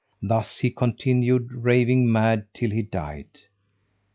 Thus 0.19 0.57
he 0.61 0.71
continued 0.71 1.51
raving 1.53 2.11
mad, 2.11 2.47
till 2.55 2.71
he 2.71 2.81
died. 2.81 3.37